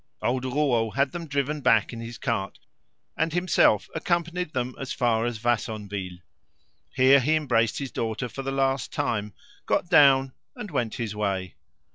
[0.23, 2.57] Old Rouault had them driven back in his cart,
[3.15, 6.17] and himself accompanied them as far as Vassonville.
[6.95, 9.35] Here he embraced his daughter for the last time,
[9.67, 11.53] got down, and went his way.